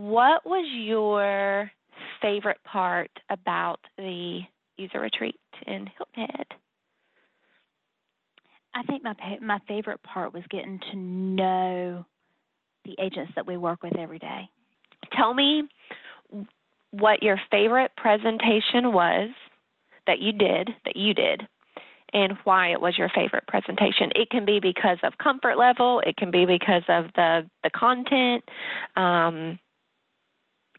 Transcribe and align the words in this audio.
what 0.00 0.46
was 0.46 0.66
your 0.72 1.70
favorite 2.22 2.62
part 2.64 3.10
about 3.28 3.80
the 3.98 4.40
user 4.78 5.00
retreat 5.00 5.38
in 5.66 5.86
Hilton 5.86 6.36
Head? 6.36 6.46
I 8.74 8.82
think 8.84 9.02
my 9.02 9.14
my 9.42 9.58
favorite 9.68 10.02
part 10.02 10.32
was 10.32 10.42
getting 10.48 10.80
to 10.90 10.96
know 10.96 12.06
the 12.84 12.94
agents 12.98 13.32
that 13.36 13.46
we 13.46 13.56
work 13.56 13.82
with 13.82 13.96
every 13.98 14.18
day. 14.18 14.48
Tell 15.12 15.34
me 15.34 15.68
what 16.92 17.22
your 17.22 17.38
favorite 17.50 17.90
presentation 17.96 18.92
was 18.92 19.30
that 20.06 20.18
you 20.18 20.32
did 20.32 20.70
that 20.86 20.96
you 20.96 21.12
did 21.12 21.46
and 22.12 22.32
why 22.44 22.72
it 22.72 22.80
was 22.80 22.96
your 22.96 23.10
favorite 23.14 23.46
presentation. 23.46 24.10
It 24.14 24.30
can 24.30 24.44
be 24.44 24.60
because 24.60 24.98
of 25.02 25.18
comfort 25.18 25.58
level, 25.58 26.00
it 26.06 26.16
can 26.16 26.30
be 26.30 26.46
because 26.46 26.84
of 26.88 27.06
the 27.16 27.48
the 27.62 27.70
content, 27.70 28.44
um, 28.96 29.58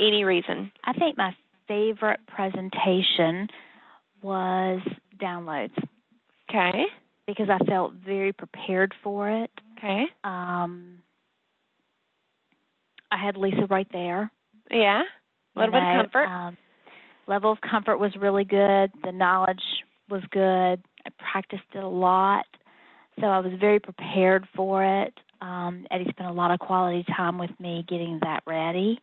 any 0.00 0.24
reason. 0.24 0.72
I 0.84 0.92
think 0.92 1.16
my 1.16 1.34
favorite 1.68 2.20
presentation 2.26 3.48
was 4.22 4.80
downloads. 5.20 5.76
Okay. 6.48 6.84
Because 7.26 7.48
I 7.48 7.64
felt 7.64 7.92
very 7.94 8.32
prepared 8.32 8.94
for 9.02 9.30
it. 9.30 9.50
Okay. 9.78 10.04
Um, 10.24 10.98
I 13.10 13.16
had 13.24 13.36
Lisa 13.36 13.66
right 13.68 13.86
there. 13.92 14.30
Yeah. 14.70 15.02
A 15.56 15.58
little 15.58 15.74
you 15.74 15.80
bit 15.80 15.88
of 15.88 16.02
comfort. 16.02 16.26
Um, 16.26 16.56
level 17.26 17.52
of 17.52 17.58
comfort 17.60 17.98
was 17.98 18.12
really 18.16 18.44
good. 18.44 18.90
The 19.04 19.12
knowledge 19.12 19.62
was 20.08 20.22
good. 20.30 20.82
I 21.06 21.10
practiced 21.18 21.62
it 21.74 21.82
a 21.82 21.88
lot, 21.88 22.44
so 23.20 23.26
I 23.26 23.38
was 23.38 23.52
very 23.58 23.78
prepared 23.78 24.46
for 24.54 24.84
it. 24.84 25.14
Um, 25.40 25.86
Eddie 25.90 26.06
spent 26.10 26.28
a 26.28 26.32
lot 26.32 26.50
of 26.50 26.58
quality 26.58 27.04
time 27.16 27.38
with 27.38 27.50
me 27.58 27.84
getting 27.88 28.18
that 28.22 28.42
ready. 28.46 29.00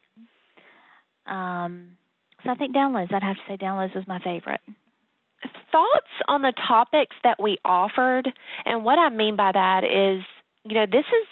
Um, 1.27 1.98
so 2.44 2.52
I 2.52 2.55
think 2.55 2.76
downloads. 2.76 3.13
I'd 3.13 3.23
have 3.23 3.36
to 3.36 3.41
say 3.48 3.58
downloads 3.58 3.95
was 3.95 4.08
my 4.08 4.20
favorite. 4.20 4.61
Thoughts 5.72 6.08
on 6.28 6.42
the 6.42 6.53
topics 6.67 7.16
that 7.23 7.42
we 7.42 7.58
offered, 7.64 8.31
and 8.66 8.83
what 8.83 8.97
I 8.97 9.09
mean 9.09 9.36
by 9.36 9.52
that 9.52 9.83
is, 9.83 10.23
you 10.64 10.73
know, 10.75 10.86
this 10.86 11.05
is 11.05 11.28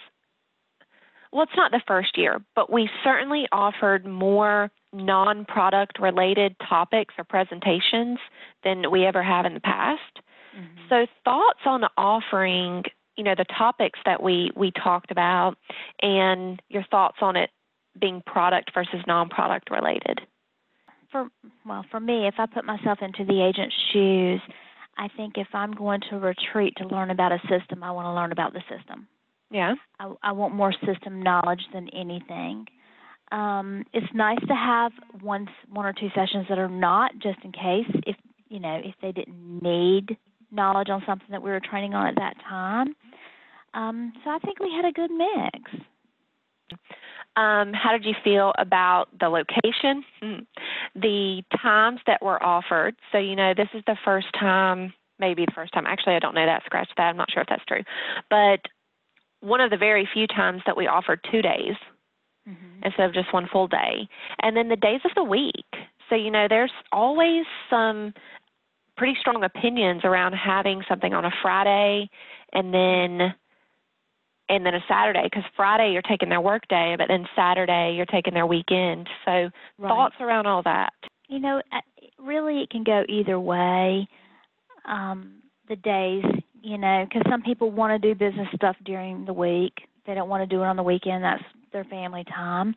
well, 1.35 1.43
it's 1.43 1.57
not 1.57 1.71
the 1.71 1.81
first 1.85 2.17
year, 2.17 2.41
but 2.55 2.71
we 2.71 2.89
certainly 3.03 3.45
offered 3.51 4.05
more 4.05 4.71
non 4.93 5.43
product 5.43 5.99
related 5.99 6.55
topics 6.67 7.13
or 7.17 7.25
presentations 7.25 8.19
than 8.63 8.89
we 8.89 9.05
ever 9.05 9.21
have 9.21 9.45
in 9.45 9.53
the 9.53 9.59
past. 9.59 9.99
Mm-hmm. 10.57 10.87
So, 10.87 11.05
thoughts 11.25 11.59
on 11.65 11.83
offering, 11.97 12.83
you 13.17 13.25
know, 13.25 13.35
the 13.37 13.43
topics 13.43 13.99
that 14.05 14.23
we, 14.23 14.51
we 14.55 14.71
talked 14.71 15.11
about 15.11 15.55
and 16.01 16.61
your 16.69 16.85
thoughts 16.89 17.17
on 17.19 17.35
it 17.35 17.49
being 17.99 18.21
product 18.25 18.71
versus 18.73 19.01
non 19.07 19.29
product 19.29 19.69
related? 19.71 20.21
For, 21.11 21.27
well, 21.65 21.85
for 21.91 21.99
me, 21.99 22.27
if 22.27 22.35
I 22.37 22.45
put 22.45 22.65
myself 22.65 22.99
into 23.01 23.23
the 23.25 23.41
agent's 23.41 23.75
shoes, 23.93 24.41
I 24.97 25.07
think 25.15 25.33
if 25.37 25.47
I'm 25.53 25.71
going 25.73 26.01
to 26.09 26.17
retreat 26.17 26.73
to 26.77 26.87
learn 26.87 27.11
about 27.11 27.31
a 27.31 27.39
system, 27.49 27.83
I 27.83 27.91
want 27.91 28.05
to 28.05 28.13
learn 28.13 28.31
about 28.31 28.53
the 28.53 28.61
system. 28.61 29.07
Yeah. 29.51 29.75
I, 29.99 30.13
I 30.23 30.31
want 30.31 30.55
more 30.55 30.73
system 30.85 31.21
knowledge 31.21 31.61
than 31.73 31.89
anything. 31.89 32.65
Um, 33.31 33.83
it's 33.93 34.07
nice 34.13 34.39
to 34.47 34.53
have 34.53 34.91
one 35.21 35.47
one 35.69 35.85
or 35.85 35.93
two 35.93 36.09
sessions 36.13 36.45
that 36.49 36.59
are 36.59 36.69
not 36.69 37.11
just 37.21 37.39
in 37.43 37.51
case 37.51 37.89
if 38.05 38.15
you 38.49 38.59
know 38.59 38.79
if 38.83 38.93
they 39.01 39.11
didn't 39.11 39.63
need 39.63 40.17
knowledge 40.51 40.89
on 40.89 41.01
something 41.07 41.27
that 41.31 41.41
we 41.41 41.49
were 41.49 41.59
training 41.59 41.93
on 41.93 42.07
at 42.07 42.15
that 42.15 42.35
time. 42.47 42.95
Um, 43.73 44.13
so 44.23 44.29
I 44.29 44.39
think 44.39 44.59
we 44.59 44.71
had 44.71 44.85
a 44.85 44.91
good 44.91 45.11
mix. 45.11 45.85
Um, 47.37 47.73
how 47.73 47.91
did 47.91 48.05
you 48.05 48.13
feel 48.23 48.53
about 48.57 49.07
the 49.19 49.27
location, 49.27 50.03
hmm. 50.21 50.39
the 50.95 51.43
times 51.61 51.99
that 52.07 52.21
were 52.21 52.41
offered? 52.41 52.95
So 53.11 53.17
you 53.17 53.35
know 53.35 53.53
this 53.53 53.69
is 53.73 53.83
the 53.87 53.97
first 54.05 54.27
time, 54.39 54.93
maybe 55.19 55.45
the 55.45 55.51
first 55.53 55.73
time. 55.73 55.85
Actually, 55.85 56.15
I 56.15 56.19
don't 56.19 56.35
know 56.35 56.45
that. 56.45 56.63
Scratch 56.65 56.89
that. 56.97 57.03
I'm 57.03 57.17
not 57.17 57.31
sure 57.31 57.41
if 57.41 57.49
that's 57.49 57.65
true, 57.65 57.83
but 58.29 58.61
one 59.41 59.61
of 59.61 59.69
the 59.69 59.77
very 59.77 60.07
few 60.11 60.27
times 60.27 60.61
that 60.65 60.77
we 60.77 60.87
offered 60.87 61.19
two 61.31 61.41
days 61.41 61.75
mm-hmm. 62.47 62.83
instead 62.83 63.05
of 63.05 63.13
just 63.13 63.33
one 63.33 63.47
full 63.51 63.67
day. 63.67 64.07
And 64.41 64.55
then 64.55 64.69
the 64.69 64.75
days 64.75 65.01
of 65.05 65.11
the 65.15 65.23
week. 65.23 65.53
So, 66.09 66.15
you 66.15 66.31
know, 66.31 66.47
there's 66.49 66.71
always 66.91 67.45
some 67.69 68.13
pretty 68.97 69.17
strong 69.19 69.43
opinions 69.43 70.01
around 70.03 70.33
having 70.33 70.83
something 70.87 71.13
on 71.13 71.25
a 71.25 71.31
Friday 71.41 72.09
and 72.53 72.73
then 72.73 73.33
and 74.49 74.65
then 74.65 74.75
a 74.75 74.83
Saturday 74.87 75.23
because 75.23 75.43
Friday 75.55 75.91
you're 75.91 76.01
taking 76.01 76.29
their 76.29 76.41
work 76.41 76.67
day, 76.67 76.95
but 76.97 77.07
then 77.07 77.27
Saturday 77.35 77.93
you're 77.95 78.05
taking 78.05 78.33
their 78.33 78.45
weekend. 78.45 79.07
So 79.25 79.31
right. 79.31 79.51
thoughts 79.79 80.15
around 80.19 80.45
all 80.45 80.63
that. 80.63 80.93
You 81.27 81.39
know, 81.39 81.61
uh, 81.71 81.79
really 82.19 82.61
it 82.61 82.69
can 82.69 82.83
go 82.83 83.03
either 83.09 83.39
way. 83.39 84.07
Um, 84.85 85.41
the 85.67 85.75
days, 85.75 86.23
you 86.61 86.77
know, 86.77 87.05
because 87.07 87.23
some 87.29 87.41
people 87.41 87.71
want 87.71 87.99
to 87.99 88.13
do 88.13 88.17
business 88.17 88.47
stuff 88.55 88.75
during 88.85 89.25
the 89.25 89.33
week. 89.33 89.73
They 90.05 90.13
don't 90.13 90.29
want 90.29 90.47
to 90.47 90.55
do 90.55 90.61
it 90.61 90.65
on 90.65 90.75
the 90.75 90.83
weekend. 90.83 91.23
That's 91.23 91.43
their 91.73 91.85
family 91.85 92.23
time. 92.23 92.75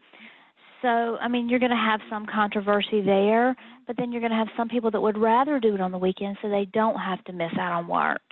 So, 0.81 0.89
I 0.89 1.29
mean, 1.29 1.49
you're 1.49 1.59
going 1.59 1.71
to 1.71 1.77
have 1.77 2.00
some 2.09 2.25
controversy 2.27 3.03
there, 3.03 3.56
but 3.87 3.97
then 3.97 4.12
you're 4.12 4.21
going 4.21 4.31
to 4.31 4.39
have 4.39 4.49
some 4.56 4.69
people 4.69 4.91
that 4.93 5.00
would 5.00 5.19
rather 5.19 5.59
do 5.59 5.75
it 5.75 5.81
on 5.81 5.91
the 5.91 5.99
weekend 5.99 6.39
so 6.41 6.49
they 6.49 6.67
don't 6.73 6.97
have 6.97 7.23
to 7.25 7.33
miss 7.33 7.50
out 7.59 7.73
on 7.73 7.89
work. 7.89 8.23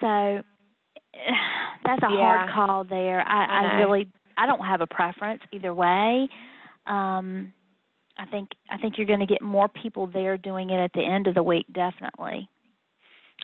So, 0.00 0.42
that's 1.84 2.02
a 2.02 2.08
yeah. 2.10 2.18
hard 2.18 2.50
call 2.50 2.84
there. 2.84 3.20
I, 3.26 3.44
I, 3.44 3.62
I 3.62 3.74
really 3.80 4.08
I 4.36 4.46
don't 4.46 4.64
have 4.64 4.80
a 4.80 4.86
preference 4.86 5.42
either 5.52 5.74
way. 5.74 6.28
Um 6.86 7.52
I 8.18 8.26
think 8.26 8.50
I 8.70 8.76
think 8.76 8.98
you're 8.98 9.06
going 9.06 9.20
to 9.20 9.26
get 9.26 9.40
more 9.40 9.68
people 9.68 10.06
there 10.06 10.36
doing 10.36 10.70
it 10.70 10.78
at 10.78 10.92
the 10.92 11.02
end 11.02 11.26
of 11.26 11.34
the 11.34 11.42
week 11.42 11.66
definitely. 11.72 12.48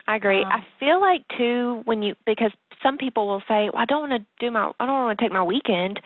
I 0.07 0.15
agree. 0.15 0.43
Um, 0.43 0.51
I 0.51 0.59
feel 0.79 1.01
like 1.01 1.23
too 1.37 1.81
when 1.85 2.01
you 2.01 2.15
because 2.25 2.51
some 2.83 2.97
people 2.97 3.27
will 3.27 3.41
say, 3.47 3.69
"Well, 3.73 3.81
I 3.81 3.85
don't 3.85 4.09
want 4.09 4.21
to 4.21 4.45
do 4.45 4.51
my 4.51 4.71
I 4.79 4.85
don't 4.85 5.05
want 5.05 5.17
to 5.17 5.25
take 5.25 5.31
my 5.31 5.43
weekend," 5.43 5.99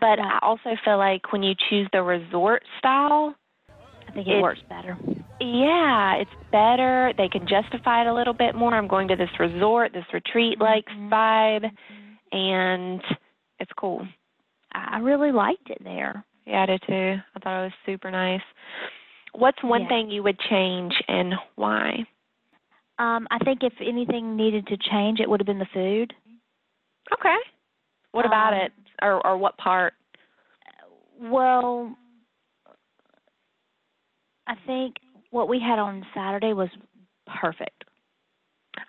but 0.00 0.18
I 0.20 0.38
also 0.42 0.76
feel 0.84 0.98
like 0.98 1.32
when 1.32 1.42
you 1.42 1.54
choose 1.68 1.88
the 1.92 2.02
resort 2.02 2.62
style, 2.78 3.34
I 4.06 4.12
think 4.12 4.28
it 4.28 4.42
works 4.42 4.60
better. 4.68 4.96
Yeah, 5.40 6.16
it's 6.16 6.30
better. 6.50 7.12
They 7.16 7.28
can 7.28 7.46
justify 7.46 8.02
it 8.02 8.08
a 8.08 8.14
little 8.14 8.32
bit 8.32 8.54
more. 8.54 8.74
I'm 8.74 8.88
going 8.88 9.08
to 9.08 9.16
this 9.16 9.30
resort, 9.38 9.92
this 9.92 10.04
retreat 10.12 10.60
like 10.60 10.84
mm-hmm. 10.86 11.12
vibe, 11.12 11.70
and 12.32 13.00
it's 13.60 13.70
cool. 13.78 14.06
I 14.72 14.98
really 14.98 15.32
liked 15.32 15.70
it 15.70 15.82
there. 15.82 16.24
Yeah, 16.46 16.62
I 16.62 16.66
did 16.66 16.82
too. 16.86 17.16
I 17.36 17.38
thought 17.38 17.60
it 17.60 17.64
was 17.64 17.72
super 17.86 18.10
nice. 18.10 18.40
What's 19.32 19.62
one 19.62 19.82
yeah. 19.82 19.88
thing 19.88 20.10
you 20.10 20.22
would 20.22 20.38
change 20.50 20.94
and 21.06 21.34
why? 21.54 22.06
Um, 22.98 23.28
I 23.30 23.38
think 23.44 23.60
if 23.62 23.74
anything 23.80 24.36
needed 24.36 24.66
to 24.66 24.76
change, 24.90 25.20
it 25.20 25.30
would 25.30 25.40
have 25.40 25.46
been 25.46 25.58
the 25.58 25.66
food. 25.72 26.12
Okay. 27.12 27.36
What 28.12 28.26
about 28.26 28.54
um, 28.54 28.60
it, 28.60 28.72
or 29.02 29.24
or 29.24 29.36
what 29.36 29.56
part? 29.56 29.94
Well, 31.20 31.94
I 34.46 34.54
think 34.66 34.96
what 35.30 35.48
we 35.48 35.60
had 35.60 35.78
on 35.78 36.06
Saturday 36.14 36.52
was 36.52 36.68
perfect. 37.40 37.84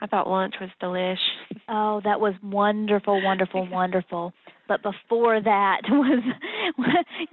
I 0.02 0.08
thought 0.08 0.28
lunch 0.28 0.56
was 0.62 0.70
delish. 0.82 1.18
Oh, 1.68 2.02
that 2.04 2.20
was 2.20 2.34
wonderful, 2.44 3.22
wonderful, 3.24 3.68
wonderful. 3.72 4.34
But 4.68 4.84
before 4.84 5.42
that 5.42 5.82
was 5.90 6.24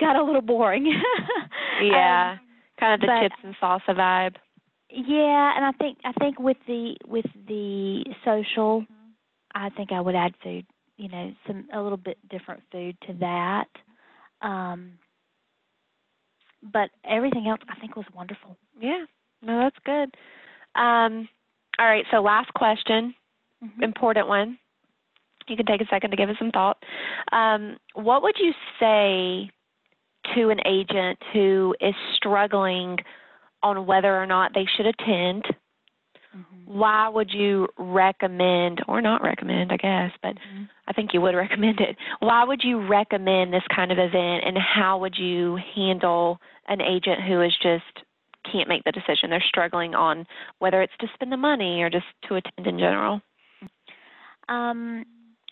got 0.00 0.16
a 0.16 0.24
little 0.24 0.40
boring. 0.40 0.86
yeah, 1.82 2.32
um, 2.32 2.40
kind 2.80 2.94
of 2.94 3.00
the 3.00 3.06
but, 3.06 3.22
chips 3.22 3.42
and 3.44 3.54
salsa 3.62 3.96
vibe. 3.96 4.36
Yeah, 4.88 5.52
and 5.56 5.64
I 5.64 5.72
think 5.72 5.98
I 6.04 6.12
think 6.12 6.38
with 6.38 6.56
the 6.66 6.96
with 7.06 7.26
the 7.46 8.04
social, 8.24 8.84
I 9.54 9.70
think 9.70 9.92
I 9.92 10.00
would 10.00 10.14
add 10.14 10.34
food. 10.42 10.66
You 10.96 11.08
know, 11.08 11.32
some 11.46 11.68
a 11.74 11.82
little 11.82 11.98
bit 11.98 12.16
different 12.30 12.62
food 12.72 12.96
to 13.06 13.12
that. 13.20 13.68
Um, 14.40 14.92
but 16.72 16.91
everything 17.09 17.47
else 17.48 17.60
I 17.68 17.78
think 17.80 17.97
was 17.97 18.07
wonderful. 18.15 18.57
Yeah, 18.80 19.04
no, 19.42 19.60
that's 19.60 19.77
good. 19.84 20.15
Um, 20.80 21.28
all 21.78 21.86
right, 21.86 22.04
so 22.10 22.21
last 22.21 22.53
question, 22.54 23.15
mm-hmm. 23.63 23.83
important 23.83 24.28
one. 24.28 24.59
You 25.48 25.57
can 25.57 25.66
take 25.66 25.80
a 25.80 25.86
second 25.86 26.10
to 26.10 26.16
give 26.16 26.28
it 26.28 26.36
some 26.39 26.51
thought. 26.51 26.83
Um, 27.33 27.77
what 27.95 28.22
would 28.22 28.34
you 28.39 28.53
say 28.80 29.51
to 30.34 30.51
an 30.51 30.59
agent 30.66 31.18
who 31.33 31.74
is 31.80 31.95
struggling 32.16 32.98
on 33.62 33.86
whether 33.86 34.15
or 34.15 34.27
not 34.27 34.53
they 34.54 34.66
should 34.77 34.86
attend. 34.86 35.45
Mm-hmm. 36.36 36.78
Why 36.78 37.09
would 37.09 37.30
you 37.33 37.68
recommend, 37.78 38.83
or 38.88 39.00
not 39.00 39.22
recommend, 39.22 39.72
I 39.72 39.77
guess, 39.77 40.10
but 40.22 40.34
mm-hmm. 40.34 40.65
I 40.86 40.92
think 40.92 41.10
you 41.15 41.21
would 41.21 41.34
recommend 41.34 41.80
it. 41.80 41.97
Why 42.21 42.44
would 42.44 42.62
you 42.62 42.86
recommend 42.86 43.53
this 43.53 43.62
kind 43.74 43.92
of 43.92 43.98
event, 43.98 44.44
and 44.44 44.56
how 44.59 44.98
would 44.98 45.16
you 45.16 45.59
handle 45.74 46.38
an 46.68 46.80
agent 46.80 47.22
who 47.27 47.42
is 47.42 47.54
just 47.62 47.84
can't 48.50 48.68
make 48.68 48.84
the 48.84 48.92
decision? 48.92 49.30
They're 49.30 49.44
struggling 49.47 49.94
on 49.94 50.27
whether 50.59 50.83
it's 50.83 50.97
to 51.00 51.06
spend 51.15 51.33
the 51.33 51.36
money 51.36 51.83
or 51.83 51.91
just 51.91 52.06
to 52.28 52.36
attend 52.36 52.66
in 52.66 52.78
general. 52.78 53.21
Um, 54.48 55.04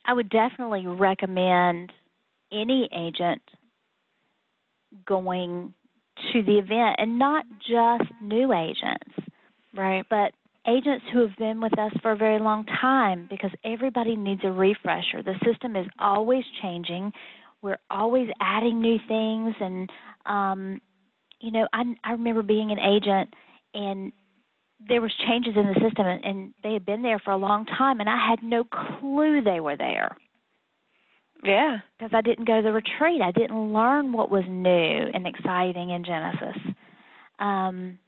I 0.05 0.13
would 0.13 0.29
definitely 0.29 0.87
recommend 0.87 1.93
any 2.53 2.89
agent 2.95 3.43
going 5.07 5.75
to 6.33 6.43
the 6.43 6.59
event 6.59 6.97
and 6.99 7.19
not 7.19 7.45
just 7.69 8.05
new 8.23 8.53
agents 8.53 9.11
Right. 9.75 10.05
but 10.09 10.33
agents 10.67 11.05
who 11.13 11.21
have 11.21 11.37
been 11.37 11.61
with 11.61 11.79
us 11.79 11.93
for 12.03 12.13
a 12.13 12.17
very 12.17 12.39
long 12.41 12.65
time 12.67 13.27
because 13.31 13.51
everybody 13.65 14.17
needs 14.17 14.43
a 14.45 14.51
refresher. 14.53 15.23
The 15.23 15.35
system 15.45 15.77
is 15.77 15.87
always 15.99 16.45
changing. 16.63 17.13
We're 17.63 17.79
always 17.91 18.29
adding 18.41 18.81
new 18.81 18.99
things 19.09 19.55
and 19.61 19.91
um 20.27 20.81
you 21.41 21.51
know, 21.53 21.67
I 21.73 21.83
I 22.05 22.13
remember 22.13 22.43
being 22.43 22.71
an 22.71 22.79
agent 22.79 23.35
and 23.75 24.13
there 24.89 25.01
was 25.01 25.13
changes 25.27 25.55
in 25.57 25.67
the 25.67 25.81
system 25.81 26.07
and, 26.07 26.25
and 26.25 26.55
they 26.63 26.73
had 26.75 26.85
been 26.87 27.03
there 27.03 27.19
for 27.19 27.31
a 27.33 27.37
long 27.37 27.65
time 27.67 28.01
and 28.01 28.09
I 28.09 28.19
had 28.29 28.43
no 28.43 28.65
clue 28.65 29.41
they 29.43 29.61
were 29.61 29.77
there 29.77 30.17
Yeah. 31.43 31.79
because 31.99 32.13
I 32.15 32.21
didn't 32.23 32.47
go 32.47 32.57
to 32.57 32.63
the 32.63 32.73
retreat. 32.73 33.21
I 33.23 33.33
didn't 33.33 33.73
learn 33.73 34.13
what 34.13 34.31
was 34.31 34.45
new 34.49 34.65
and 35.15 35.27
exciting 35.27 35.91
in 35.91 36.05
Genesis. 36.05 36.57
Um, 37.39 37.99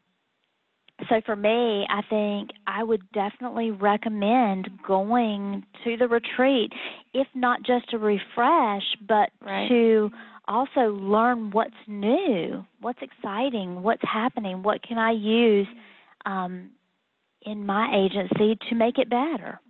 so 1.09 1.21
for 1.27 1.37
me, 1.37 1.87
I 1.91 2.03
think 2.09 2.51
I 2.67 2.83
would 2.83 3.03
definitely 3.13 3.71
recommend 3.71 4.71
going 4.87 5.65
to 5.85 5.97
the 5.97 6.09
retreat, 6.09 6.73
if 7.13 7.27
not 7.35 7.63
just 7.63 7.91
to 7.91 7.99
refresh, 7.99 8.83
but 9.07 9.31
Right. 9.41 9.69
to 9.69 10.11
also 10.49 10.93
learn 10.93 11.51
what's 11.51 11.77
new, 11.87 12.65
what's 12.81 13.03
exciting, 13.03 13.83
what's 13.83 14.03
happening, 14.03 14.63
what 14.63 14.83
can 14.83 14.97
I 14.99 15.11
use 15.13 15.67
um, 16.25 16.71
in 17.43 17.65
my 17.65 17.95
agency 17.95 18.59
to 18.69 18.75
make 18.75 18.99
it 18.99 19.09
better. 19.09 19.61